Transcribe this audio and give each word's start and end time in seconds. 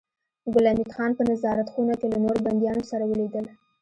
ګل 0.53 0.65
حمید 0.71 0.89
خان 0.95 1.11
په 1.17 1.23
نظارت 1.31 1.67
خونه 1.73 1.93
کې 1.99 2.07
له 2.11 2.17
نورو 2.23 2.43
بنديانو 2.45 2.83
سره 2.91 3.03
ولیدل 3.05 3.45